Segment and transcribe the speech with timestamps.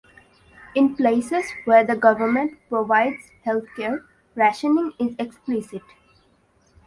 [0.73, 4.03] In places where the government provides healthcare
[4.35, 5.83] rationing is explicit.